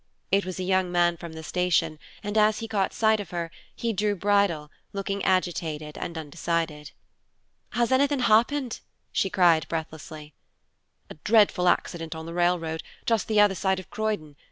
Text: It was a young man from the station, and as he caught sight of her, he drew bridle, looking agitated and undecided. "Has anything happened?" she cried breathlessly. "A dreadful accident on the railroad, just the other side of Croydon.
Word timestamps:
It 0.31 0.45
was 0.47 0.59
a 0.59 0.63
young 0.63 0.91
man 0.91 1.15
from 1.15 1.33
the 1.33 1.43
station, 1.43 1.99
and 2.23 2.35
as 2.35 2.57
he 2.57 2.67
caught 2.67 2.91
sight 2.91 3.19
of 3.19 3.29
her, 3.29 3.51
he 3.75 3.93
drew 3.93 4.15
bridle, 4.15 4.71
looking 4.93 5.23
agitated 5.23 5.95
and 5.95 6.17
undecided. 6.17 6.89
"Has 7.73 7.91
anything 7.91 8.21
happened?" 8.21 8.79
she 9.11 9.29
cried 9.29 9.67
breathlessly. 9.67 10.33
"A 11.11 11.13
dreadful 11.23 11.67
accident 11.67 12.15
on 12.15 12.25
the 12.25 12.33
railroad, 12.33 12.81
just 13.05 13.27
the 13.27 13.39
other 13.39 13.53
side 13.53 13.79
of 13.79 13.91
Croydon. 13.91 14.37